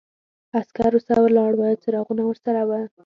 عسکرو 0.59 0.99
سره 1.07 1.19
ولاړ 1.23 1.51
و، 1.55 1.61
څراغونه 1.83 2.23
ورسره 2.25 2.61
و. 2.65 2.71